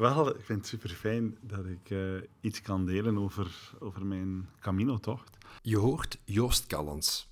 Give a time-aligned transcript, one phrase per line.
[0.00, 4.48] Wel, ik vind het super fijn dat ik eh, iets kan delen over, over mijn
[4.60, 5.36] Camino-tocht.
[5.62, 7.28] Je hoort Joost Callens.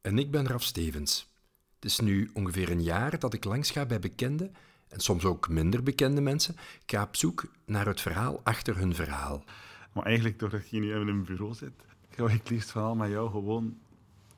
[0.00, 1.32] En ik ben Raf Stevens.
[1.74, 4.50] Het is nu ongeveer een jaar dat ik langs ga bij bekende
[4.88, 6.54] en soms ook minder bekende mensen.
[6.54, 9.44] Ik ga op zoek naar het verhaal achter hun verhaal.
[9.92, 11.84] Maar eigenlijk, doordat je nu in een bureau zit,
[12.16, 13.78] zou ik het liefst verhaal met jou gewoon...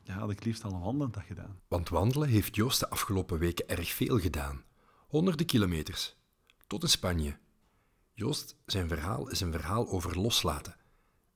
[0.03, 1.61] Ja, had ik liefst al wandelend dat gedaan.
[1.69, 4.63] Want wandelen heeft Joost de afgelopen weken erg veel gedaan.
[5.09, 6.17] Honderden kilometers.
[6.67, 7.39] Tot in Spanje.
[8.19, 10.77] Joost, zijn verhaal is een verhaal over loslaten,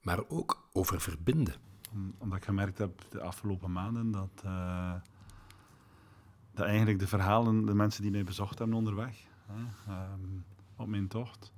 [0.00, 1.54] maar ook over verbinden.
[1.92, 4.94] Om- Omdat ik gemerkt heb de afgelopen maanden dat, eh,
[6.54, 10.20] dat eigenlijk de verhalen, de mensen die mij bezocht hebben onderweg, hè, ehm,
[10.76, 11.52] op mijn tocht,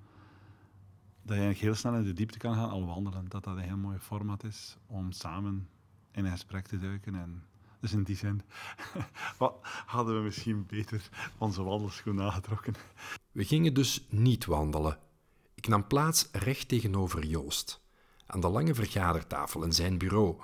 [1.22, 3.28] dat je eigenlijk heel snel in de diepte kan gaan al wandelen.
[3.28, 5.68] Dat dat een heel mooi format is om samen
[6.12, 7.14] in een gesprek te duiken.
[7.14, 7.44] En
[7.80, 8.42] dus in die zin
[9.38, 9.54] wat
[9.86, 12.74] hadden we misschien beter onze wandelschoenen aangetrokken.
[13.32, 14.98] We gingen dus niet wandelen.
[15.64, 17.80] Ik nam plaats recht tegenover Joost,
[18.26, 20.36] aan de lange vergadertafel in zijn bureau.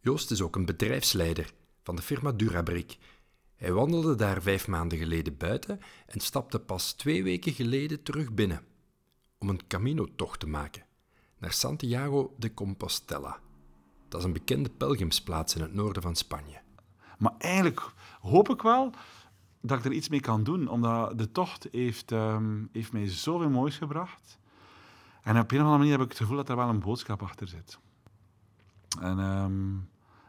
[0.00, 2.98] Joost is ook een bedrijfsleider van de firma Durabrik.
[3.56, 8.64] Hij wandelde daar vijf maanden geleden buiten en stapte pas twee weken geleden terug binnen
[9.38, 10.86] om een Camino-tocht te maken
[11.38, 13.40] naar Santiago de Compostela.
[14.08, 16.60] Dat is een bekende pelgrimsplaats in het noorden van Spanje.
[17.18, 18.92] Maar eigenlijk hoop ik wel
[19.60, 23.50] dat ik er iets mee kan doen, omdat de tocht heeft, ehm, heeft mij zoveel
[23.50, 24.38] moois gebracht.
[25.22, 27.22] En op een of andere manier heb ik het gevoel dat er wel een boodschap
[27.22, 27.78] achter zit.
[29.00, 29.76] En, ehm,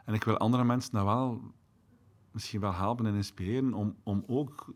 [0.06, 1.54] en ik wil andere mensen daar wel
[2.32, 4.74] misschien wel helpen en inspireren om, om ook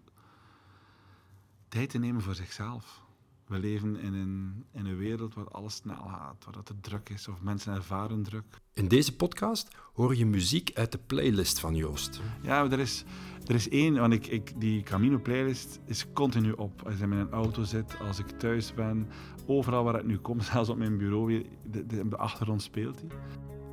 [1.68, 3.05] tijd te nemen voor zichzelf.
[3.48, 7.10] We leven in een, in een wereld waar alles snel gaat, waar dat er druk
[7.10, 8.44] is of mensen ervaren druk.
[8.74, 12.22] In deze podcast hoor je muziek uit de playlist van Joost.
[12.42, 13.04] Ja, er is,
[13.46, 16.82] er is één, want ik, ik, die Camino playlist is continu op.
[16.86, 19.08] Als ik in mijn auto zit, als ik thuis ben,
[19.46, 23.00] overal waar ik nu kom, zelfs op mijn bureau, weer, de, de, de achtergrond speelt
[23.00, 23.10] die.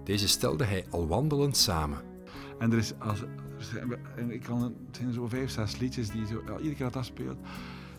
[0.04, 1.98] Deze stelde hij al wandelend samen.
[2.58, 6.26] En er is, als, er zijn, ik kan, het zijn zo vijf, zes liedjes die
[6.26, 7.38] zo, ja, iedere keer dat dat speelt,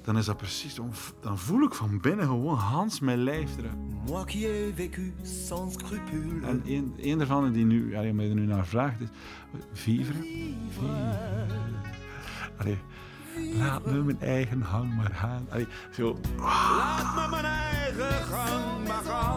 [0.03, 3.91] dan is dat precies, dan, dan voel ik van binnen gewoon Hans mijn lijf erin.
[4.07, 6.47] Moi qui ai vécu sans scrupule.
[6.47, 9.09] En één, één daarvan die nu, ja, omdat je er nu naar vraagt, is
[9.73, 10.17] vivre.
[10.69, 11.45] Vivre.
[12.57, 12.77] Allee,
[13.57, 15.47] laat me mijn eigen hang maar gaan.
[15.49, 19.33] Allee, zo, Laat me mijn eigen gang maar gaan.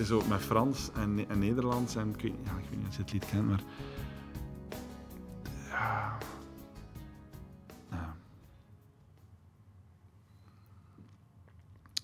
[0.00, 2.96] Is ook met Frans en, en Nederlands en ik weet, ja, ik weet niet of
[2.96, 3.62] je het lied kent, maar...
[5.68, 6.18] Ja...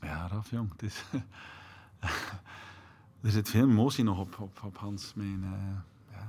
[0.01, 1.05] Ja, Raf, jong, het
[3.21, 5.45] er zit veel emotie nog op, op, Hans, mijn...
[5.45, 5.79] eh,
[6.11, 6.29] ja.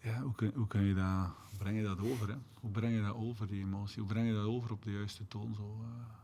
[0.00, 1.30] Ja, hoe kun, je dat...
[1.58, 2.36] Breng je dat over, hè?
[2.60, 3.98] Hoe breng je dat over, die emotie?
[3.98, 5.80] Hoe breng je dat over op de juiste toon, zo...
[5.82, 6.17] eh.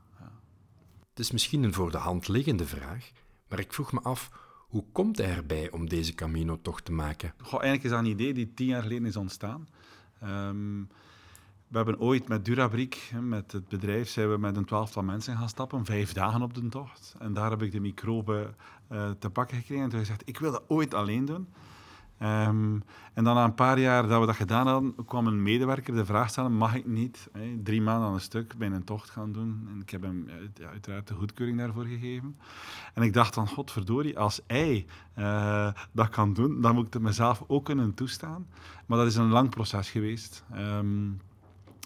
[1.14, 3.10] Het is misschien een voor de hand liggende vraag,
[3.48, 4.30] maar ik vroeg me af,
[4.68, 7.34] hoe komt hij erbij om deze Camino-tocht te maken?
[7.38, 9.68] Goh, eigenlijk is dat een idee die tien jaar geleden is ontstaan.
[10.20, 10.80] Ehm,
[11.68, 15.48] we hebben ooit met Durabrik, met het bedrijf, zijn we met een twaalftal mensen gaan
[15.48, 17.14] stappen, vijf dagen op de tocht.
[17.18, 18.56] En daar heb ik de microben
[18.88, 19.84] eh, te pakken gekregen.
[19.84, 21.48] En toen heb ik gezegd, ik wil dat ooit alleen doen.
[22.18, 22.78] Ehm,
[23.14, 26.04] en dan na een paar jaar dat we dat gedaan hadden, kwam een medewerker de
[26.04, 29.32] vraag stellen, mag ik niet hè, drie maanden aan een stuk bij een tocht gaan
[29.32, 29.68] doen?
[29.70, 32.36] En ik heb hem ja, uiteraard de goedkeuring daarvoor gegeven.
[32.94, 37.02] En ik dacht dan, godverdorie, als hij eh, dat kan doen, dan moet ik het
[37.02, 38.46] mezelf ook kunnen toestaan.
[38.86, 40.44] Maar dat is een lang proces geweest.
[40.52, 41.10] Ehm,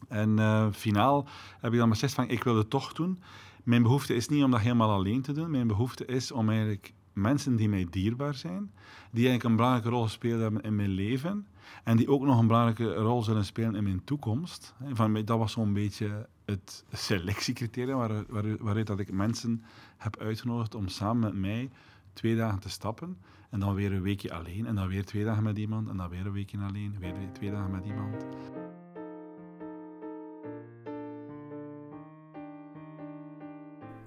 [0.09, 1.28] en eh, finaal
[1.61, 3.22] heb ik dan beslist van, ik wil het toch doen.
[3.65, 5.50] Mijn behoefte is niet om dat helemaal alleen te doen.
[5.50, 8.71] Mijn behoefte is om eigenlijk mensen die mij dierbaar zijn,
[9.11, 11.47] die eigenlijk een belangrijke rol gespeeld hebben in mijn leven
[11.84, 14.75] en die ook nog een belangrijke rol zullen spelen in mijn toekomst.
[14.93, 18.25] Van, dat was zo'n beetje het selectiecriterium waar,
[18.59, 19.65] waaruit dat ik mensen
[19.97, 21.70] heb uitgenodigd om samen met mij
[22.12, 23.17] twee dagen te stappen
[23.50, 26.09] en dan weer een weekje alleen en dan weer twee dagen met iemand en dan
[26.09, 28.26] weer een weekje alleen, weer twee dagen met iemand.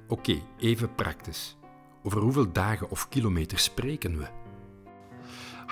[0.08, 1.58] Oké, even praktisch.
[2.04, 4.26] Over hoeveel dagen of kilometers spreken we?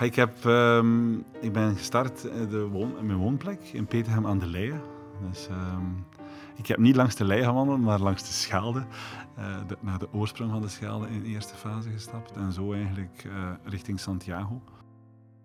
[0.06, 4.40] Ik, heb, ehm, ik ben gestart in, de woon, in mijn woonplek in Peterhem aan
[4.40, 4.80] de Leie.
[5.30, 5.86] Dus, ehm,
[6.56, 8.86] ik heb niet langs de Leie gewandeld, maar langs de Schelde.
[9.36, 12.32] eh, de- naar de oorsprong van de Schelde in de eerste fase gestapt.
[12.32, 14.62] En zo eigenlijk eh, richting Santiago.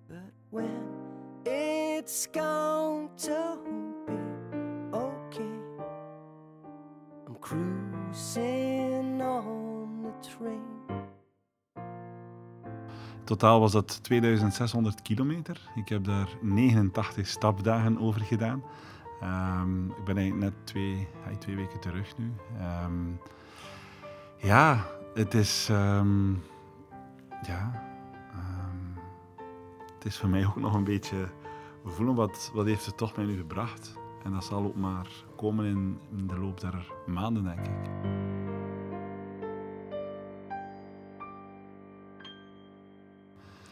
[0.09, 0.17] But
[0.51, 0.89] when
[1.45, 3.63] it's going to
[4.07, 5.61] be okay,
[7.29, 9.23] I'm cruising
[10.41, 10.74] rain.
[13.25, 15.61] Totaal was dat 2600 kilometer.
[15.75, 18.63] Ik heb daar 89 stapdagen over gedaan.
[19.21, 22.33] Ehm, ik ben eigenlijk net twee, twee weken terug nu.
[22.59, 22.93] Ehm,
[24.37, 24.85] ja,
[25.15, 25.69] het is.
[25.71, 26.33] ehm,
[27.47, 27.83] ja,
[30.05, 31.29] het is voor mij ook nog een beetje
[31.85, 33.95] voelen wat, wat heeft het toch mij nu gebracht.
[34.23, 38.44] En dat zal ook maar komen in de loop der maanden, denk ik.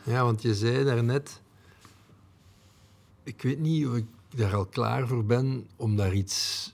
[0.05, 1.41] Ja, want je zei daarnet...
[3.23, 6.73] Ik weet niet of ik daar al klaar voor ben om daar iets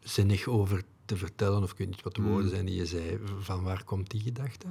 [0.00, 1.62] zinnig over te vertellen.
[1.62, 2.30] Of ik weet niet wat de Hmm.
[2.30, 3.18] woorden zijn die je zei.
[3.38, 4.66] Van waar komt die gedachte?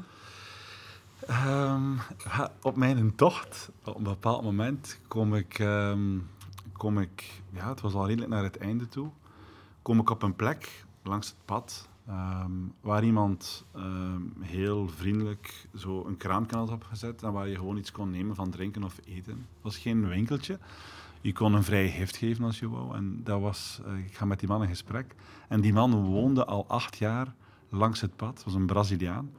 [1.19, 1.93] Ehm,
[2.61, 6.17] op mijn tocht, op een bepaald moment, kom ik, ehm,
[6.77, 9.09] kom ik, ja, het was al redelijk naar het einde toe,
[9.81, 12.51] kom ik op een plek langs het pad ehm,
[12.81, 17.91] waar iemand ehm, heel vriendelijk zo een kraampje had opgezet en waar je gewoon iets
[17.91, 19.33] kon nemen van drinken of eten.
[19.33, 20.59] Het was geen winkeltje.
[21.21, 22.95] Je kon een vrije gift geven als je wou.
[22.95, 25.15] En dat was, eh, ik ga met die man in gesprek.
[25.47, 27.33] En die man woonde al acht jaar
[27.69, 28.43] langs het pad.
[28.43, 29.31] was een Braziliaan.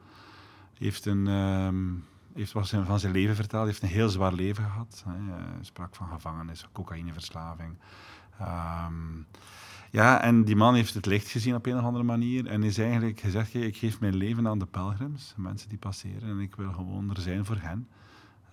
[0.73, 1.85] Heeft, een, ehm,
[2.33, 3.61] heeft wat van zijn leven verteld.
[3.61, 5.03] Hij heeft een heel zwaar leven gehad.
[5.07, 7.75] Hij sprak van gevangenis, cocaïneverslaving.
[9.91, 12.47] Ja, en die man heeft het licht gezien op een of andere manier.
[12.47, 16.29] En is eigenlijk gezegd, "Kijk, ik geef mijn leven aan de pelgrims, mensen die passeren.
[16.29, 17.87] En ik wil gewoon er zijn voor hen.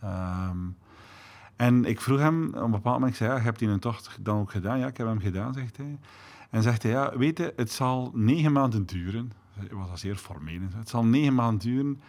[0.01, 0.59] Ehm,
[1.57, 4.19] en ik vroeg hem op een bepaald moment, ik zei, ja, heb je een tocht
[4.21, 4.79] dan ook gedaan?
[4.79, 5.99] Ja, ik heb hem gedaan, zegt hij.
[6.51, 9.33] En zegt hij, ja, weet je, het zal negen maanden duren.
[9.53, 10.61] Hij was al zeer formeel.
[10.75, 12.01] Het zal negen maanden duren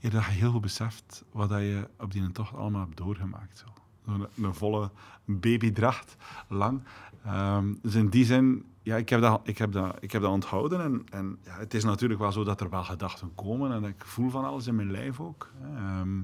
[0.00, 3.58] eer dat je heel goed beseft wat je op die tocht allemaal hebt doorgemaakt.
[3.58, 3.64] Zo.
[4.06, 4.90] Zo'n- Een, volle
[5.24, 6.16] babydracht,
[6.48, 6.82] lang.
[7.24, 10.30] Ehm, dus in die zin, ja, ik heb dat, ik heb dat, ik heb dat
[10.30, 10.80] onthouden.
[10.80, 13.72] En, en ja, het is natuurlijk wel zo dat er wel gedachten komen.
[13.72, 15.50] En ik voel van alles in mijn lijf ook.
[15.74, 16.18] Ehm,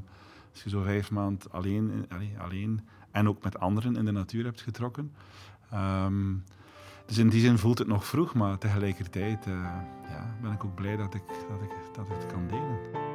[0.52, 4.44] als je zo vijf maanden alleen, allee, alleen en ook met anderen in de natuur
[4.44, 5.12] hebt getrokken.
[5.70, 6.34] Ehm,
[7.06, 9.52] dus in die zin voelt het nog vroeg, maar tegelijkertijd eh,
[10.08, 13.05] ja, ben ik ook blij dat ik, dat, ik, dat ik het kan delen.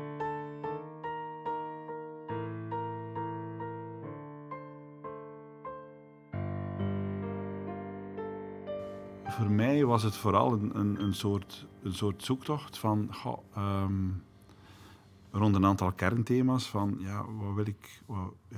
[9.31, 13.15] Voor mij was het vooral een, een, een, soort, een soort zoektocht van
[13.53, 14.09] ehm,
[15.31, 18.01] rond een aantal kernthema's van ja, wat wil ik,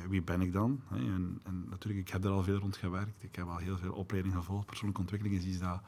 [0.09, 0.81] wie ben ik dan?
[0.91, 3.23] En, en natuurlijk, ik heb er al veel rond gewerkt.
[3.23, 4.65] Ik heb al heel veel opleidingen gevolgd.
[4.65, 5.81] Persoonlijke ontwikkeling is iets dat,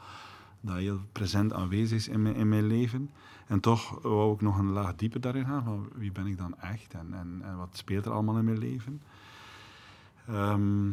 [0.62, 3.10] dat heel present aanwezig is in mijn, in mijn leven.
[3.48, 5.64] En toch wou ik nog een laag dieper daarin gaan.
[5.64, 6.94] Van wie ben ik dan echt?
[6.94, 9.02] En, en, en wat speelt er allemaal in mijn leven?
[10.28, 10.92] Ehm,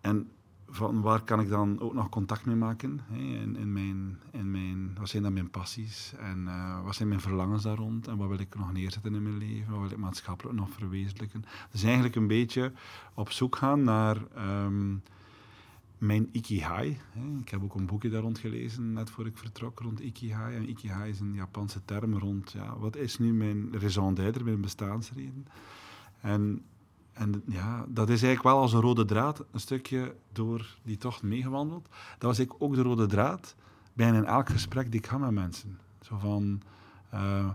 [0.00, 0.30] en
[0.74, 3.00] van waar kan ik dan ook nog contact mee maken?
[3.10, 3.16] Hè?
[3.16, 6.12] In, in mijn, in mijn, wat zijn dan mijn passies?
[6.18, 8.08] En eh, wat zijn mijn verlangens daar rond?
[8.08, 9.72] En wat wil ik nog neerzetten in mijn leven?
[9.72, 11.44] Wat wil ik maatschappelijk nog verwezenlijken?
[11.70, 12.72] Dus eigenlijk een beetje
[13.14, 14.94] op zoek gaan naar ehm,
[15.98, 16.98] mijn ikigai.
[17.10, 17.38] Hè?
[17.40, 20.56] Ik heb ook een boekje daar rond gelezen, net voor ik vertrok, rond ikigai.
[20.56, 24.60] En ikigai is een Japanse term rond, ja, wat is nu mijn raison d'être, mijn
[24.60, 25.46] bestaansreden?
[26.20, 26.62] En
[27.12, 31.22] en ja, dat is eigenlijk wel als een rode draad een stukje door die tocht
[31.22, 31.88] meegewandeld.
[32.18, 33.54] Dat was ik ook de rode draad
[33.92, 35.78] bijna in elk gesprek die ik had met mensen.
[36.00, 36.62] Zo van,
[37.10, 37.48] eh,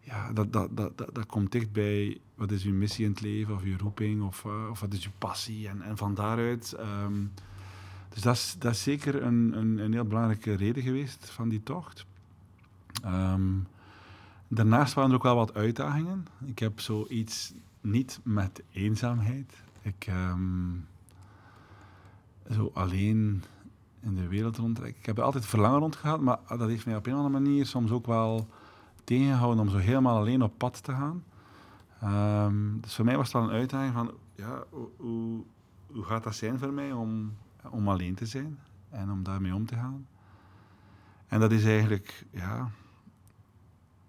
[0.00, 3.20] ja, dat, dat, dat, dat, dat komt dicht bij wat is uw missie in het
[3.20, 5.68] leven, of uw roeping, of, eh, of wat is uw passie.
[5.68, 7.24] En, en van daaruit, ehm,
[8.08, 11.62] dus dat is, dat is zeker een, een, een heel belangrijke reden geweest van die
[11.62, 12.06] tocht.
[13.02, 13.58] Ehm,
[14.48, 16.26] daarnaast waren er ook wel wat uitdagingen.
[16.44, 19.62] Ik heb zoiets niet met eenzaamheid.
[19.82, 20.76] Ik ehm,
[22.50, 23.44] zo alleen
[24.00, 25.00] in de wereld rondtrekken.
[25.00, 27.42] Ik heb er altijd verlangen rond gehad, maar dat heeft mij op een of andere
[27.42, 28.48] manier soms ook wel
[29.04, 31.24] tegengehouden om zo helemaal alleen op pad te gaan.
[32.00, 34.64] Ehm, dus voor mij was wel een uitdaging van, ja,
[34.96, 35.44] hoe,
[35.86, 37.36] hoe gaat dat zijn voor mij om,
[37.70, 38.58] om alleen te zijn
[38.90, 40.06] en om daarmee om te gaan?
[41.26, 42.70] En dat is eigenlijk, ja,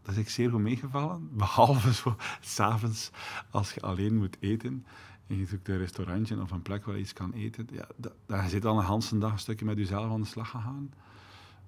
[0.01, 1.29] dat is ik zeer goed meegevallen.
[1.37, 3.11] Behalve zo, s'avonds,
[3.49, 4.85] als je alleen moet eten.
[5.27, 7.67] En je zoekt een restaurantje of een plek waar je iets kan eten.
[7.71, 8.13] Ja, dat,
[8.49, 10.93] zit al een hele dag een stukje met jezelf aan de slag gegaan.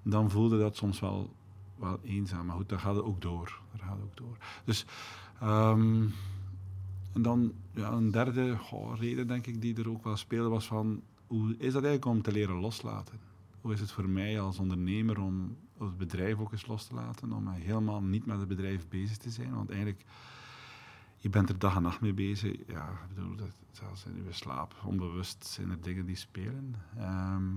[0.02, 1.36] Dan voelde dat soms wel,
[1.76, 2.46] wel eenzaam.
[2.46, 3.62] Maar goed, daar gaat het ook door.
[3.72, 4.38] Daar gaat het ook door.
[4.66, 4.86] Dus,
[5.40, 6.06] ehm,
[7.14, 8.58] en dan ja, een derde
[9.00, 11.02] reden, denk ik, die er ook wel speelde, was van...
[11.28, 13.20] Hoe is dat eigenlijk om te leren loslaten?
[13.64, 17.32] Hoe is het voor mij als ondernemer om het bedrijf ook eens los te laten,
[17.32, 19.56] om helemaal niet met het bedrijf bezig te zijn.
[19.56, 20.04] Want eigenlijk,
[21.18, 22.58] je bent er dag en nacht mee bezig.
[22.68, 26.76] Ja, ik bedoel, dat, zelfs in je slaap, onbewust zijn er dingen die spelen.
[26.98, 27.52] Ehm,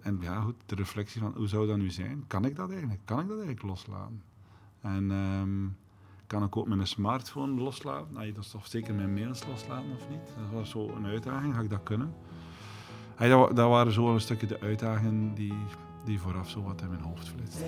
[0.00, 2.24] en, ja, goed, de reflectie van hoe zou dat nu zijn?
[2.26, 3.00] Kan ik dat eigenlijk?
[3.04, 4.22] Kan ik dat eigenlijk loslaten?
[4.80, 5.68] En, ehm,
[6.26, 8.14] kan ik ook mijn smartphone loslaten?
[8.14, 10.26] Nee, dat is toch zeker mijn mails loslaten of niet?
[10.36, 12.14] Dat was zo een uitdaging, ga ik dat kunnen?
[13.16, 15.54] Hey, dat, dat waren zo een stukje de uitdagingen die,
[16.04, 17.66] die vooraf zo wat in mijn hoofd flitsten.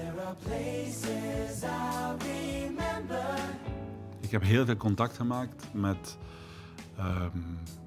[4.21, 6.19] Ik heb heel veel contact gemaakt met,
[6.97, 7.39] ehm,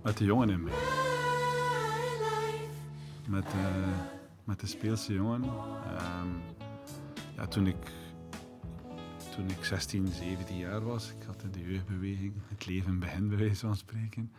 [0.03, 0.73] met de jongen in mij.
[3.27, 3.45] Met,
[4.43, 5.43] met de speelse jongen.
[5.43, 6.27] Ehm,
[7.35, 7.91] ja, toen, ik,
[9.35, 13.37] toen ik 16, 17 jaar was, ik had in de jeugdbeweging het leven begin, bij
[13.37, 14.31] wijze van spreken.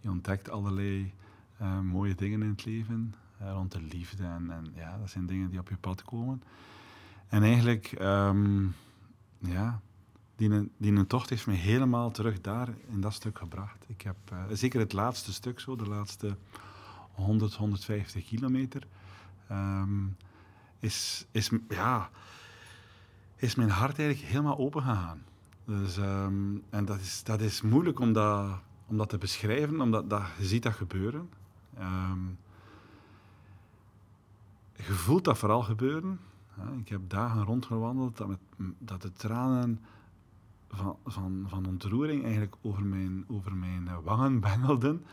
[0.00, 1.12] Je ontdekt allerlei
[1.58, 4.24] eh, mooie dingen in het leven, eh, rond de liefde.
[4.24, 6.42] En, en ja, dat zijn dingen die op je pad komen.
[7.28, 8.66] En eigenlijk, ehm,
[9.38, 9.80] ja,
[10.36, 13.84] die, die een tocht heeft me helemaal terug daar in dat stuk gebracht.
[13.86, 16.36] Ik heb eh, zeker het laatste stuk zo, de laatste
[17.12, 18.86] 100, 150 kilometer,
[19.48, 20.06] ehm,
[20.78, 22.10] is, is, ja,
[23.36, 25.22] is mijn hart eigenlijk helemaal open gegaan.
[25.64, 30.10] Dus, ehm, en dat is, dat is moeilijk om dat, om dat te beschrijven, omdat
[30.10, 31.28] dat, je ziet dat gebeuren.
[31.78, 32.26] Ehm,
[34.76, 36.20] je voelt dat vooral gebeuren.
[36.78, 38.38] Ik heb dagen rondgewandeld dat,
[38.78, 39.80] dat de tranen
[40.68, 45.04] van, van, van ontroering eigenlijk over mijn, over mijn wangen bengelden.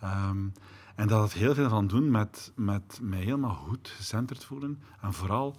[0.00, 0.48] Ehm,
[0.94, 4.82] en dat had heel veel van doen met, met mij helemaal goed gecenterd voelen.
[5.00, 5.56] En vooral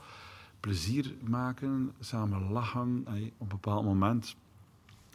[0.60, 3.06] plezier maken, samen lachen.
[3.08, 4.36] Op een bepaald moment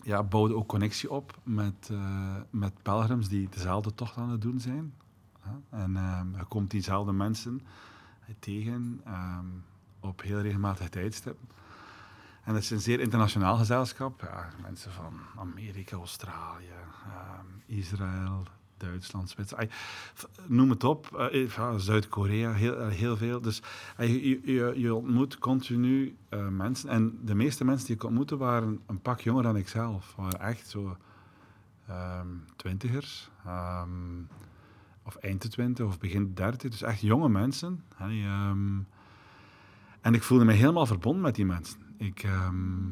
[0.03, 4.61] ja, bouwde ook connectie op met, eh, met pelgrims die dezelfde tocht aan het doen
[4.61, 4.95] zijn.
[5.71, 7.61] En ehm, je komt diezelfde mensen
[8.21, 9.47] eh, tegen ehm,
[10.01, 11.39] op heel regelmatig tijdstip.
[12.45, 14.21] En het is een zeer internationaal gezelschap.
[14.21, 16.69] Ja, mensen van Amerika, Australië,
[17.07, 18.47] ehm, Israël,
[18.77, 19.71] Duitsland, Zwitserland.
[20.47, 21.17] Noem het op.
[21.17, 23.41] Eh, ja, Zuid-Korea, heel, eh, heel veel.
[23.41, 23.63] Dus
[23.99, 26.89] je, je, je ontmoet continu eh, mensen.
[26.89, 30.15] En de meeste mensen die ik ontmoette waren een pak jonger dan ikzelf.
[30.17, 30.97] Waren echt zo
[31.89, 33.31] ehm, twintigers.
[33.45, 34.23] ehm,
[35.05, 36.71] of eind de twintig of begin dertig.
[36.71, 37.85] Dus echt jonge mensen.
[37.99, 38.79] Ehm,
[40.01, 41.81] en ik voelde me helemaal verbonden met die mensen.
[41.97, 42.87] Ik, ehm,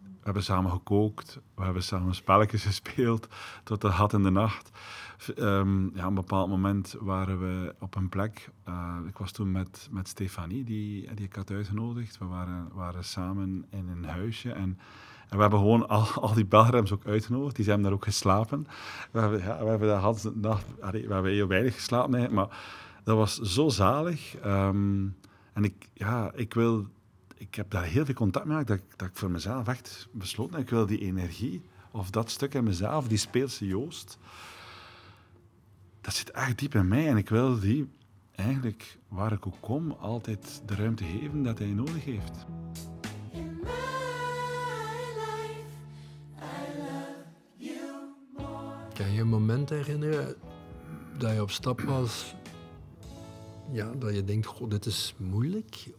[0.00, 3.28] we hebben samen gekookt, we hebben samen spelletjes gespeeld
[3.64, 4.70] tot de hat in de nacht.
[5.36, 8.50] Ehm, ja, op een bepaald moment waren we op een plek.
[8.64, 12.18] eh, ik was toen met, met Stefanie, die, die ik had uitgenodigd.
[12.18, 14.78] We waren, waren samen in een huisje en,
[15.28, 17.56] en we hebben gewoon al, al die Belgrams ook uitgenodigd.
[17.56, 18.66] Die zijn daar ook geslapen.
[19.10, 22.58] We hebben, ja, we hebben hele nacht, we hebben heel weinig geslapen maar
[23.04, 24.36] dat was zo zalig.
[24.36, 25.06] Ehm,
[25.52, 26.86] en ik, ja, ik wil
[27.36, 30.62] ik heb daar heel veel contact mee dat dat ik voor mezelf echt besloten heb.
[30.62, 34.18] Ik wil die energie, of dat stuk in mezelf, die speelse Joost,
[36.00, 37.08] dat zit echt diep in mij.
[37.08, 37.88] En ik wil die
[38.34, 42.46] eigenlijk, waar ik ook kom, altijd de ruimte geven dat hij nodig heeft.
[48.94, 50.36] Kan je een moment herinneren
[51.18, 52.34] dat je op stap was,
[53.70, 55.90] ja, dat je denkt, goh, dit is moeilijk,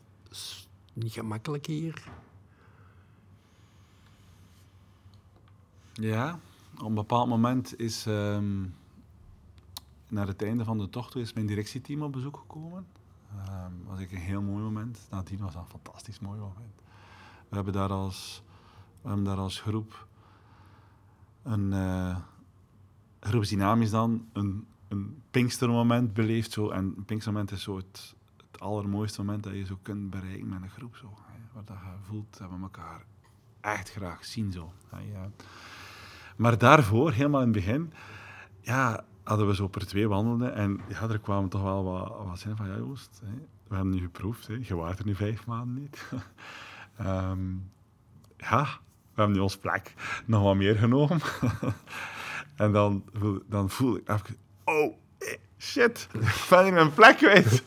[0.93, 2.03] niet gemakkelijk hier.
[5.93, 6.39] Ja,
[6.77, 8.65] op een bepaald moment is, ehm,
[10.07, 12.87] naar het einde van de tocht is mijn directieteam op bezoek gekomen.
[13.37, 15.07] Ehm was ik een heel mooi moment.
[15.09, 16.81] Nadien was dat een fantastisch mooi moment.
[17.49, 18.43] We hebben daar als,
[19.01, 20.07] we hebben daar als groep
[21.43, 22.17] een eh
[23.19, 26.51] groepsdynamisch dan een, een Pinkstermoment beleefd.
[26.51, 26.69] Zo.
[26.69, 28.15] En een Pinkstermoment is zo het,
[28.51, 30.95] het allermooiste moment dat je zo kunt bereiken met een groep.
[30.95, 31.33] Zo, hè.
[31.53, 33.05] Waar dat je voelt dat we elkaar
[33.61, 34.51] echt graag zien.
[34.51, 34.71] Zo,
[35.11, 35.29] ja.
[36.35, 37.93] Maar daarvoor, helemaal in het begin,
[38.61, 40.53] ja, hadden we zo per twee wandelden.
[40.53, 43.33] En ja, er kwamen toch wel wat, wat zin van, ja Joost, hè,
[43.67, 44.47] we hebben nu geproefd.
[44.47, 46.05] Hè, je waart er nu vijf maanden niet.
[46.97, 47.53] Ehm,
[48.37, 48.63] ja,
[49.13, 49.93] we hebben nu ons plek
[50.25, 51.19] nog wat meer genomen.
[52.55, 53.03] en dan,
[53.47, 54.09] dan voel ik
[54.63, 54.93] oh,
[55.57, 57.63] shit, ik ben ik mijn plek kwijt.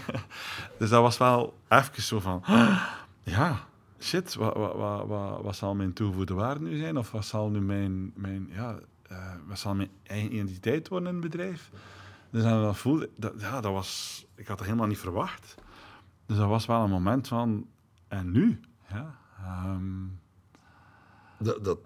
[0.78, 2.42] dus dat was wel even zo van,
[3.22, 3.66] ja,
[4.00, 6.98] shit, wat, wat, wat, wat, zal mijn toegevoegde waarde nu zijn?
[6.98, 11.14] Of wat zal nu mijn, mijn, ja, eh, wat zal mijn eigen identiteit worden in
[11.14, 11.70] het bedrijf?
[12.30, 15.54] Dus dan dat voelde, dat, ja, dat was, ik had dat helemaal niet verwacht.
[16.26, 17.66] Dus dat was wel een moment van,
[18.08, 18.60] en nu?
[18.88, 20.04] Ja, ehm,
[21.38, 21.78] Dat, dat,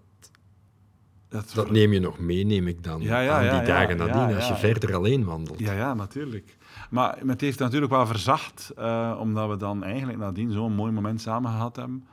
[1.31, 3.97] dat, dat neem je nog mee, neem ik dan, Ja, ja, aan die ja, dagen
[3.97, 5.59] nadien, als je verder alleen wandelt.
[5.59, 6.57] Ja, ja, natuurlijk.
[6.91, 11.21] Maar het heeft natuurlijk wel verzacht, eh, omdat we dan eigenlijk nadien zo'n mooi moment
[11.21, 12.07] samen gehad hebben.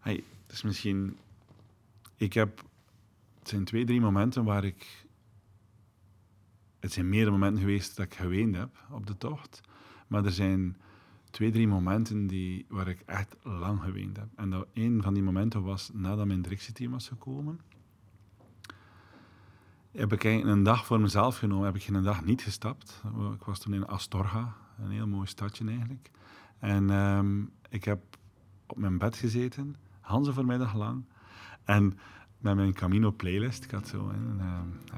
[0.00, 1.16] Hey, het is misschien...
[2.16, 2.62] Ik heb...
[3.38, 5.06] Het zijn twee, drie momenten waar ik...
[6.80, 9.60] Het zijn meerdere momenten geweest dat ik geweend heb op de tocht.
[10.06, 10.76] Maar er zijn
[11.30, 14.28] twee, drie momenten die, waar ik echt lang geweend heb.
[14.36, 17.60] En dat, een van die momenten was nadat mijn directieteam was gekomen.
[19.96, 21.66] Heb ik een dag voor mezelf genomen.
[21.66, 23.02] Heb ik een dag niet gestapt.
[23.34, 26.10] Ik was toen in Astorga, een heel mooi stadje eigenlijk.
[26.58, 28.00] En ehm, ik heb
[28.66, 31.04] op mijn bed gezeten, Hanse voormiddag lang.
[31.64, 31.98] En
[32.38, 34.40] met mijn Camino playlist, ik had zo een,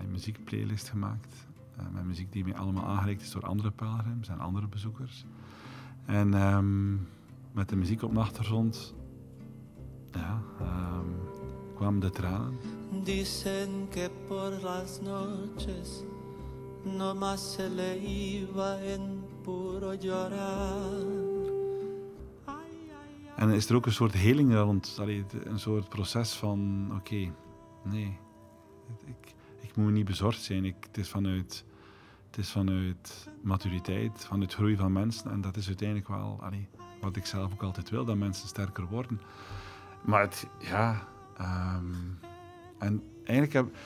[0.01, 1.47] een muziekplaylist gemaakt.
[1.77, 5.25] eh, met muziek die mij allemaal aangereikt is door andere pelgrims en andere bezoekers.
[6.05, 6.95] En ehm,
[7.53, 8.95] met de muziek op de achtergrond
[10.13, 11.11] ja, ehm,
[11.75, 12.76] kwamen de tranen.
[12.91, 16.05] Dicen que por las noches
[16.85, 21.27] no más se le iba en puro llorar.
[23.37, 27.33] En is er ook een soort heling rond, allee, een soort proces van, oké,
[27.83, 28.19] nee,
[29.05, 30.65] ik, ik moet niet bezorgd zijn.
[30.65, 31.65] Ik, het, is vanuit,
[32.27, 35.31] het is vanuit maturiteit, vanuit groei van mensen.
[35.31, 36.69] En dat is uiteindelijk wel allee,
[37.01, 39.21] wat ik zelf ook altijd wil, dat mensen sterker worden.
[40.05, 41.95] Maar het, ja, ehm,
[42.79, 43.77] en eigenlijk heb,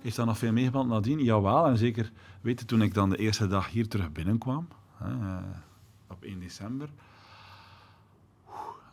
[0.00, 1.18] heeft dat nog veel meegeband nadien.
[1.22, 5.10] Jawel, en zeker, weet je, toen ik dan de eerste dag hier terug binnenkwam, hè,
[5.10, 5.44] eh,
[6.08, 6.88] op 1 december,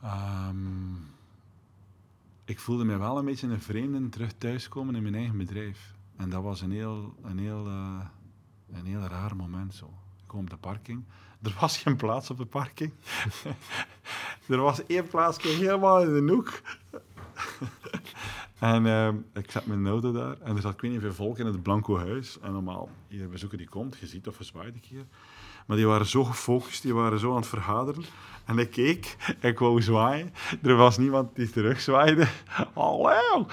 [0.01, 0.95] Ehm,
[2.45, 5.93] ik voelde mij wel een beetje een vreemde terug thuiskomen in mijn eigen bedrijf.
[6.15, 8.05] En dat was een heel, een heel, eh,
[8.73, 9.85] een heel raar moment zo.
[10.17, 11.03] Ik kwam op de parking.
[11.41, 12.93] Er was geen plaats op de parking.
[14.47, 16.51] er was één plaatsje helemaal in de hoek.
[18.59, 21.37] en ehm, ik zet mijn auto daar en er zat ik weet niet hoeveel volk
[21.37, 22.39] in het Blanco huis.
[22.39, 25.05] En normaal, iedere bezoeker die komt, je ziet of je zwaait een keer.
[25.65, 28.03] Maar die waren zo gefocust, die waren zo aan het vergaderen.
[28.45, 30.33] En ik keek, ik wou zwaaien.
[30.61, 32.27] Er was niemand die terugzwaaide.
[32.73, 33.47] Hallo!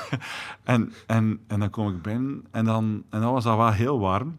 [0.64, 3.98] en, en, en dan kom ik binnen en dan, en dan was dat wel heel
[3.98, 4.38] warm.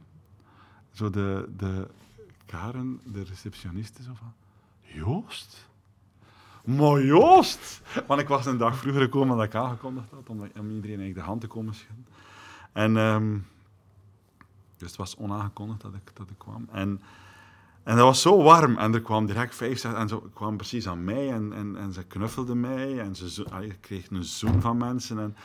[0.92, 1.88] Zo de, de
[2.46, 4.34] Karen, de receptioniste, zo van...
[4.82, 5.69] Joost?
[6.78, 7.82] Maar Joost!
[8.08, 11.22] Want ik was een dag vroeger gekomen dan ik aangekondigd had, om, iedereen eigenlijk de
[11.22, 12.06] hand te komen schudden.
[12.72, 12.98] En...
[12.98, 13.38] ehm,
[14.80, 16.68] dus het was onaangekondigd dat ik, dat ik kwam.
[16.72, 17.02] En,
[17.84, 18.78] en dat was zo warm.
[18.78, 19.84] En er kwam direct vijf.
[19.84, 21.32] En ze kwam precies aan mij.
[21.32, 23.00] En, en, en ze knuffelde mij.
[23.00, 23.46] En ze
[23.80, 25.20] kreeg een zoen van mensen.
[25.20, 25.36] En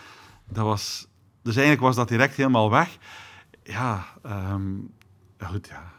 [0.44, 1.08] dat was...
[1.42, 2.98] Dus eigenlijk was dat direct helemaal weg.
[3.62, 4.72] Ja, ehm,
[5.38, 5.92] goed, ja.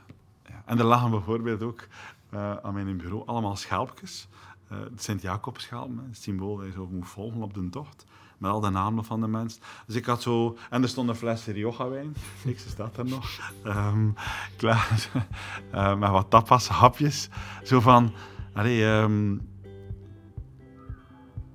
[0.47, 0.63] ja.
[0.65, 1.87] En er lagen bijvoorbeeld ook
[2.29, 4.27] eh, aan mijn bureau allemaal schelpjes.
[4.69, 8.05] Eh het Sint-Jacobschelm, het symbool dat je zo moet volgen op de tocht.
[8.37, 9.61] Met al de namen van de mensen.
[9.85, 10.57] Dus ik had zo...
[10.69, 12.15] En er stond een fles Rioja-wijn.
[12.43, 13.53] Ze staat er nog.
[13.63, 14.09] Ehm,
[14.57, 14.89] klaar.
[15.71, 17.29] Eh, met wat tapas, hapjes.
[17.63, 18.13] Zo van...
[18.53, 19.33] Allee, ehm,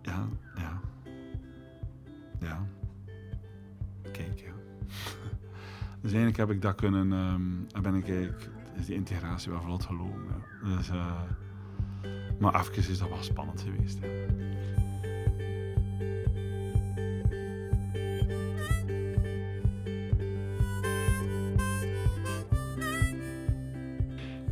[0.02, 0.80] ja, ja.
[2.40, 2.66] Ja.
[4.12, 4.52] Kijk, ja.
[6.02, 7.12] Dus eigenlijk heb ik dat kunnen...
[7.72, 8.06] en ben ik.
[8.76, 10.44] Is die integratie wel vlot gelopen.
[10.64, 10.88] Dus...
[10.88, 11.20] eh,
[12.38, 13.98] maar even is dat wel spannend geweest.
[14.00, 14.08] hè.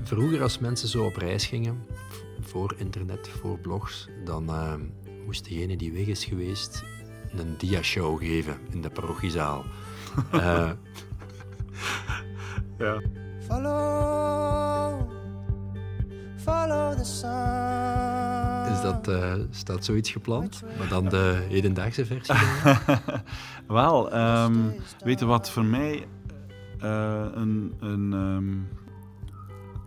[0.03, 1.85] Vroeger, als mensen zo op reis gingen,
[2.41, 4.75] voor internet, voor blogs, dan eh,
[5.27, 6.85] moest degene die weg is geweest
[7.37, 9.65] een dia-show geven in de parochiezaal.
[10.33, 10.71] Eh,
[12.79, 13.01] Ja.
[13.47, 14.08] Follow.
[18.79, 20.63] Is dat, eh, staat zoiets gepland?
[20.79, 22.35] Maar dan de hedendaagse versie?
[23.67, 24.71] Wel, ehm,
[25.05, 26.07] weet je wat voor mij
[26.81, 28.53] eh, een, een, ehm,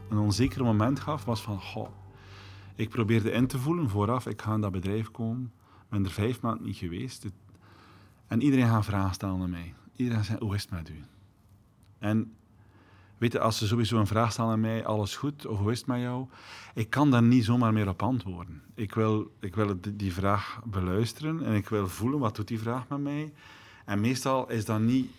[0.10, 1.26] een onzeker moment gaf?
[1.26, 1.62] Was van,
[2.76, 5.52] ik probeerde in te voelen vooraf, ik ga in dat bedrijf komen.
[5.82, 7.26] Ik ben er vijf maanden niet geweest.
[8.28, 9.74] En iedereen gaat vragen stellen aan mij.
[9.96, 11.04] Iedereen zegt, hoe is het met u?
[12.00, 12.34] En
[13.22, 15.78] weet je, als ze sowieso een vraag stellen aan mij, alles goed, of hoe is
[15.78, 16.26] het met jou?
[16.74, 18.62] Ik kan daar niet zomaar meer op antwoorden.
[18.76, 22.88] Ik wil, ik wil die vraag beluisteren en ik wil voelen, wat doet die vraag
[22.88, 23.34] met mij?
[23.86, 25.10] En meestal is dat niet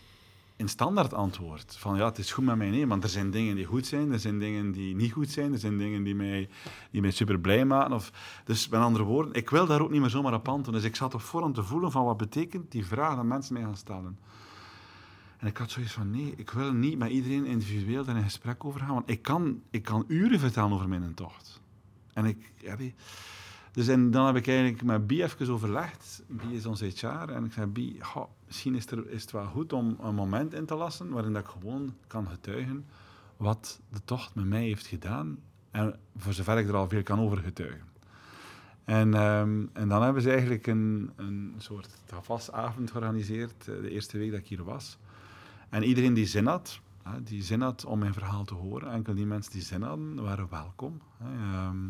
[0.57, 1.77] een standaard antwoord.
[1.79, 2.71] Van ja, het is goed met mij.
[2.71, 5.53] Nee, want er zijn dingen die goed zijn, er zijn dingen die niet goed zijn,
[5.53, 6.49] er zijn dingen die mij,
[6.91, 7.93] die mij super blij maken.
[7.93, 8.12] Of,
[8.45, 10.83] dus met andere woorden, ik wil daar ook niet meer zomaar op antwoorden.
[10.83, 13.62] Dus ik zat op voorhand te voelen van wat betekent die vraag dat mensen mij
[13.62, 14.19] gaan stellen.
[15.42, 18.64] En ik had zoiets van, nee, ik wil niet met iedereen individueel daar een gesprek
[18.64, 21.61] over gaan, want ik kan, ik kan uren vertellen over mijn tocht.
[22.12, 22.52] En ik,
[23.72, 26.22] dus en dan heb ik eigenlijk met Bie even overlegd.
[26.28, 27.07] Bie is onze HR.
[27.07, 30.66] En ik zei, goh, misschien is, er, is het wel goed om een moment in
[30.66, 32.87] te lassen waarin dat ik gewoon kan getuigen
[33.37, 35.38] wat de tocht met mij heeft gedaan.
[35.70, 37.88] En voor zover ik er al veel kan over getuigen.
[38.85, 41.88] En, ehm, en dan hebben ze eigenlijk een, een soort
[42.50, 44.98] avond georganiseerd, eh, de eerste week dat ik hier was.
[45.73, 46.81] En iedereen die zin had,
[47.23, 48.93] die zin had om mijn verhaal te horen.
[48.93, 51.01] Enkel die mensen die zin hadden, waren welkom.
[51.21, 51.85] Ehm,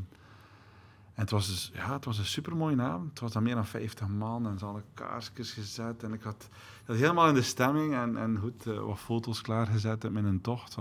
[1.15, 3.11] en het was, dus, ja, het was een supermooie avond.
[3.11, 6.03] Het was dan meer dan 50 man en ze hadden kaarsjes gezet.
[6.03, 6.49] En ik had,
[6.85, 10.77] helemaal in de stemming en, en goed, eh, wat foto's klaargezet met een tocht.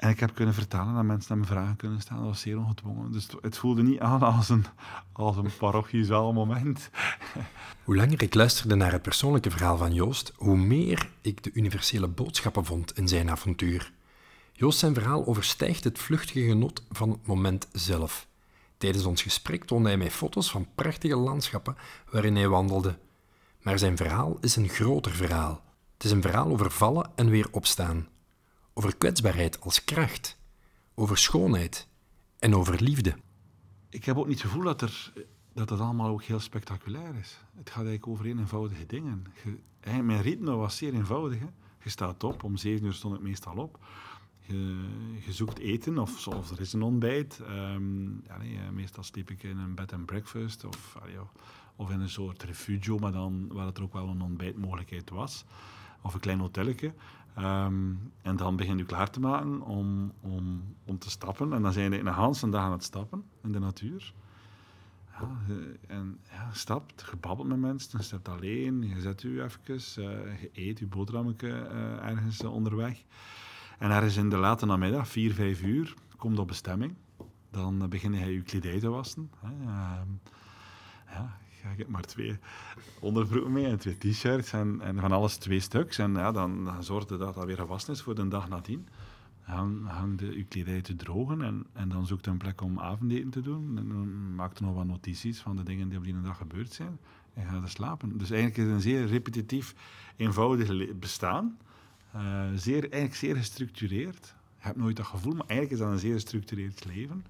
[0.00, 2.22] En ik heb kunnen vertellen dat mensen naar me vragen kunnen stellen.
[2.22, 3.12] Dat was zeer ongedwongen.
[3.12, 4.64] Dus het, het voelde niet aan als een,
[5.12, 6.90] als een parochiezaal moment.
[7.84, 12.08] Hoe langer ik luisterde naar het persoonlijke verhaal van Joost, hoe meer ik de universele
[12.08, 13.92] boodschappen vond in zijn avontuur.
[14.52, 18.26] Joost zijn verhaal overstijgt het vluchtige genot van het moment zelf.
[18.78, 21.76] Tijdens ons gesprek toonde hij mij foto's van prachtige landschappen
[22.10, 22.98] waarin hij wandelde.
[23.62, 25.62] Maar zijn verhaal is een groter verhaal.
[25.92, 28.08] Het is een verhaal over vallen en weer opstaan.
[28.74, 30.38] Over kwetsbaarheid als kracht.
[30.94, 31.88] Over schoonheid.
[32.38, 33.14] En over liefde.
[33.88, 35.12] ik heb ook niet het gevoel dat, er,
[35.52, 37.38] dat het allemaal ook heel spectaculair is.
[37.56, 39.26] Het gaat eigenlijk over eenvoudige dingen.
[39.84, 41.38] Mijn ritme was zeer eenvoudig.
[41.38, 41.46] Hè.
[41.82, 43.78] Je staat op, om zeven uur stond ik meestal op.
[44.40, 47.40] Je, zoekt eten, of, er is een ontbijt.
[47.40, 50.96] Ehm, ja, nee, eh, meestal sliep ik in een bed and breakfast, of,
[51.76, 55.44] of in een soort refugio, maar dan waar het er ook wel een ontbijtmogelijkheid was.
[56.02, 56.94] Of een klein hotelletje.
[57.34, 61.52] Ehm, en dan begin je klaar te maken om, om, om te stappen.
[61.52, 64.12] En dan zijn je een hele dag aan het stappen in de natuur.
[65.20, 65.54] Ja,
[65.86, 70.40] en ja, stapt, je babbelt met mensen, je stapt alleen, je zet je even, eh,
[70.40, 73.04] je eet je boterhammetje eh, ergens eh, onderweg.
[73.78, 76.94] En ergens in de late namiddag, 4, 5 uur, komt op bestemming.
[77.50, 79.30] Dan begin je je kledij te wassen.
[79.40, 79.48] Hè.
[79.48, 80.08] Ehm,
[81.62, 82.38] ja, ik maar twee
[83.00, 85.98] onderbroeken mee en twee t-shirts en, en van alles twee stuks.
[85.98, 88.88] En ja, dan, dan zorgde dat dat weer gewassen is voor de dag nadien.
[89.46, 93.30] Dan hang je je kledij te drogen en, en dan zoekt een plek om avondeten
[93.30, 93.78] te doen.
[93.78, 96.98] En dan je nog wat notities van de dingen die op die dag gebeurd zijn.
[97.34, 98.18] En ga je slapen.
[98.18, 99.74] Dus eigenlijk is het een zeer repetitief,
[100.16, 101.58] eenvoudig bestaan.
[102.12, 104.34] Eh, zeer, eigenlijk zeer gestructureerd.
[104.58, 107.24] Je hebt nooit dat gevoel, maar eigenlijk is dat een zeer gestructureerd leven.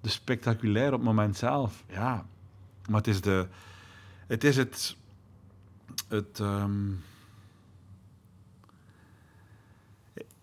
[0.00, 2.26] Dus spectaculair op het moment zelf, ja.
[2.90, 3.48] Maar het is, de,
[4.26, 4.96] het, is het,
[6.08, 6.90] het ehm,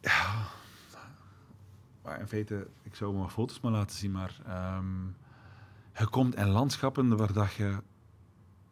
[0.02, 0.48] ja,
[2.20, 5.06] in feite, ik zou maar foto's maar laten zien, maar ehm,
[5.98, 7.78] je komt in landschappen waar, dat je,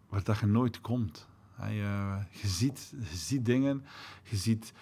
[0.10, 1.28] waar dat je nooit komt.
[1.68, 3.86] Je, ziet, je ziet dingen,
[4.24, 4.74] je ziet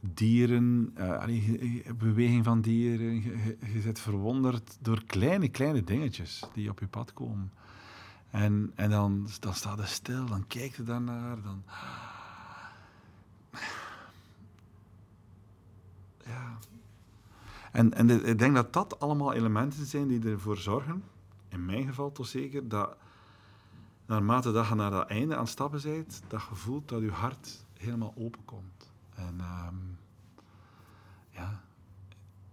[0.00, 3.14] dieren, eh, beweging van dieren.
[3.14, 7.52] Je, je, je bent verwonderd door kleine, kleine dingetjes die op je pad komen.
[8.34, 11.62] En, en dan, dan staat je stil, dan kijk je daarnaar, dan...
[16.24, 16.58] Ja.
[17.72, 21.04] En, en ik denk dat dat allemaal elementen zijn die ervoor zorgen,
[21.48, 22.96] in mijn geval toch zeker, dat
[24.06, 27.10] naarmate dat je naar dat einde aan het stappen bent, dat je voelt dat je
[27.10, 28.92] hart helemaal open komt.
[29.14, 29.76] En ehm,
[31.30, 31.62] ja,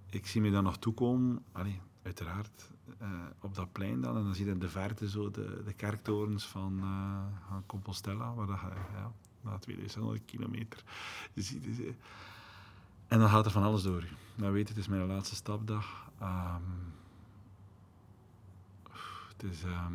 [0.10, 4.18] ik zie me daar nog toekomen, allee, uiteraard, eh, op dat plein dan.
[4.18, 8.34] En dan zie je in de verte zo de, de kerktorens van, eh, van Compostela,
[8.34, 10.84] waar dat je, ja, na 2600 kilometer
[11.36, 11.64] ziet.
[11.64, 11.94] je ze.
[13.08, 14.02] En dan gaat er van alles door.
[14.02, 14.10] je.
[14.36, 16.12] Dan weet je, het is mijn laatste stapdag.
[16.20, 16.62] Ehm,
[19.30, 19.64] het is...
[19.64, 19.94] ehm,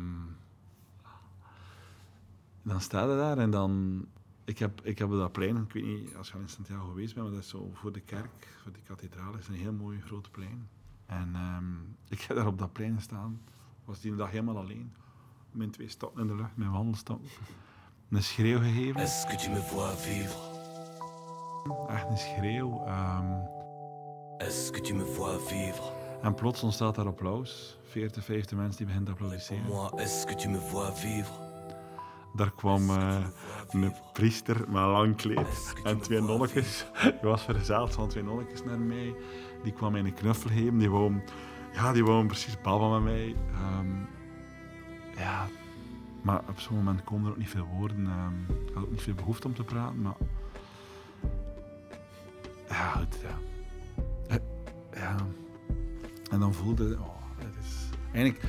[2.61, 4.05] dan sta je daar en dan...
[4.43, 7.13] Ik heb, ik heb dat plein, ik weet niet als je al in Santiago geweest
[7.13, 10.01] bent, maar dat is zo voor de kerk, voor die kathedraal, is een heel mooi
[10.01, 10.69] groot plein.
[11.07, 11.73] En ehm,
[12.15, 13.41] ik heb daar op dat plein staan.
[13.85, 14.93] was die dag helemaal alleen.
[15.51, 17.27] Mijn twee stappen in de lucht, mijn wandelstappen.
[18.09, 19.01] Een schreeuw gegeven.
[19.01, 20.55] Est-ce que tu me vois vivre
[21.89, 22.83] Echt een schreeuw.
[22.85, 23.31] ehm,
[24.37, 25.91] Est-ce que tu me vois vivre
[26.21, 27.77] en plots ontstaat daar applaus.
[27.83, 29.65] 40, 50 mensen die beginnen te applaudisseren.
[29.65, 31.33] moi, est-ce que tu me vois vivre
[32.37, 33.17] Daar kwam eh,
[33.69, 36.85] een priester met een lang kleed en twee nonnetjes.
[37.03, 39.15] Ik was verzeld van twee nonnetjes naar mij.
[39.63, 40.77] Die kwam mij een knuffel geven.
[40.77, 41.21] Die wou,
[41.73, 43.35] ja, die wou precies babbelen met mij.
[43.53, 43.87] Ehm,
[45.17, 45.47] ja,
[46.21, 48.07] maar op zo'n moment komen er ook niet veel woorden.
[48.07, 50.15] ehm, ik had ook niet veel behoefte om te praten, maar...
[52.69, 53.37] Ja, goed, ja.
[54.89, 55.15] Eh.
[56.31, 56.97] En dan voelde...
[56.99, 57.89] Oh, het is...
[58.13, 58.41] Eigenlijk...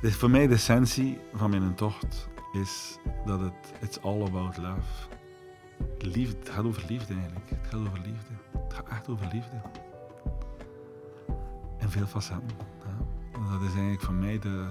[0.00, 4.56] Dit is voor mij de essentie van mijn tocht is dat het it's all about
[4.56, 5.08] love.
[5.98, 7.50] Liefde, het gaat over liefde eigenlijk.
[7.50, 8.32] Het gaat over liefde.
[8.58, 9.60] Het gaat echt over liefde.
[11.78, 12.56] En veel facetten.
[12.84, 13.50] Ja.
[13.52, 14.68] Dat is eigenlijk voor mij de...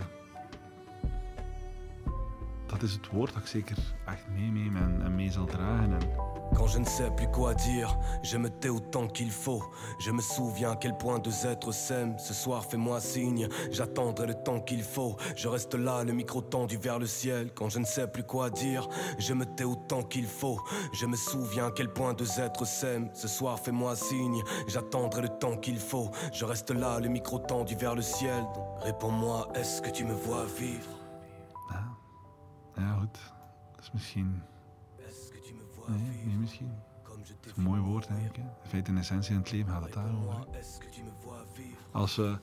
[6.55, 9.63] Quand je ne sais plus quoi dire, je me tais autant qu'il faut.
[9.99, 12.17] Je me souviens à quel point deux êtres s'aiment.
[12.17, 15.17] Ce soir, fais-moi signe, j'attendrai le temps qu'il faut.
[15.36, 17.51] Je reste là, le micro tendu vers le ciel.
[17.53, 20.60] Quand je ne sais plus quoi dire, je me tais autant qu'il faut.
[20.93, 23.10] Je me souviens à quel point deux êtres s'aiment.
[23.13, 26.12] Ce soir, fais-moi signe, j'attendrai le temps qu'il faut.
[26.34, 28.43] Je reste là, le micro tendu vers le ciel.
[28.81, 31.00] Réponds-moi, est-ce que tu me vois vivre?
[32.81, 33.19] Ja, goed.
[33.75, 34.41] Dat is misschien...
[35.87, 36.71] Nee, nee misschien.
[37.03, 38.37] je Dat is een mooi woord, denk ik.
[38.37, 40.47] In feite, in essentie in het leven gaat het daarover.
[41.91, 42.37] Als we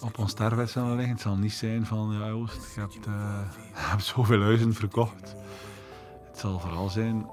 [0.00, 2.12] op ons sterfbed zullen liggen, het zal niet zijn van...
[2.12, 3.40] Ja, Joost, je hebt, eh,
[3.74, 5.34] je hebt zoveel huizen verkocht.
[6.30, 7.26] Het zal vooral zijn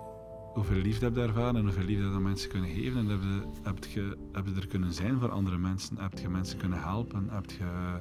[0.54, 3.10] hoeveel liefde heb je ervaren en hoeveel liefde dat aan mensen kunnen geven.
[3.10, 3.20] En
[3.64, 5.98] heb je, je, je er kunnen zijn voor andere mensen?
[5.98, 7.30] Heb je mensen kunnen helpen?
[7.30, 8.00] Heb je,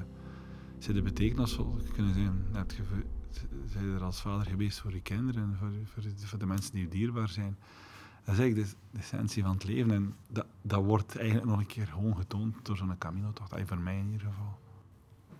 [0.79, 2.47] zijn je betekenisvol kunnen zijn?
[2.53, 2.83] Heb je,
[3.67, 6.83] zijn je er als vader geweest voor je kinderen, voor, voor, voor de mensen die
[6.83, 7.57] je dierbaar zijn?
[8.25, 9.91] Dat is eigenlijk de, essentie van het leven.
[9.91, 13.53] En dat, dat wordt eigenlijk nog een keer gewoon getoond door zo'n Camino-tocht.
[13.67, 14.59] Voor mij in ieder geval.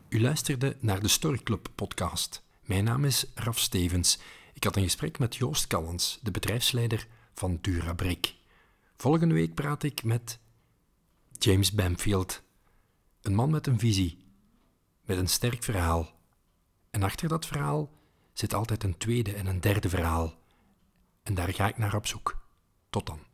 [0.09, 2.45] U luisterde naar de Story Club podcast.
[2.65, 4.21] Mijn naam is Raf Stevens.
[4.55, 8.35] Ik had een gesprek met Joost Callens, de bedrijfsleider van Durabrik.
[8.97, 10.39] Volgende week praat ik met
[11.39, 12.43] James Bamfield.
[13.23, 14.25] Een man met een visie,
[15.05, 16.20] met een sterk verhaal.
[16.91, 17.91] En achter dat verhaal
[18.33, 20.35] zit altijd een tweede en een derde verhaal.
[21.23, 22.39] En daar ga ik naar op zoek.
[22.91, 23.30] Tot dan.